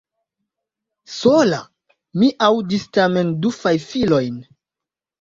Sola!? 1.17 1.59
Mi 2.23 2.33
aŭdis 2.49 2.91
tamen 2.99 3.33
du 3.45 3.57
fajfilojn. 3.63 4.45